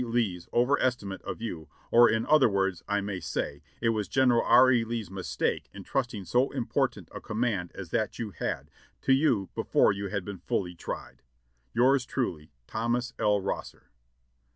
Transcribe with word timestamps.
Lee's 0.03 0.47
over 0.51 0.79
estimate 0.79 1.21
of 1.21 1.43
you, 1.43 1.69
or 1.91 2.09
in 2.09 2.25
other 2.25 2.49
words 2.49 2.81
I 2.87 3.01
may 3.01 3.19
say, 3.19 3.61
it 3.81 3.89
was 3.89 4.07
General 4.07 4.41
R. 4.41 4.71
E. 4.71 4.83
Lee's 4.83 5.11
mistake 5.11 5.69
in 5.75 5.83
trusting 5.83 6.25
so 6.25 6.49
important 6.53 7.07
a 7.11 7.21
command 7.21 7.71
as 7.75 7.91
that 7.91 8.17
you 8.17 8.31
had, 8.31 8.71
to 9.03 9.13
you 9.13 9.49
before 9.53 9.91
you 9.91 10.07
had 10.07 10.25
been 10.25 10.39
fully 10.39 10.73
tried. 10.73 11.21
"Yours 11.71 12.07
truly, 12.07 12.51
Thomas 12.65 13.13
L. 13.19 13.41
Rosser." 13.41 13.91